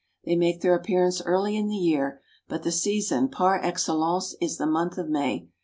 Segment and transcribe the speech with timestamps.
[0.25, 4.65] They make their appearance early in the year, but the season par excellence is the
[4.65, 5.49] month of May.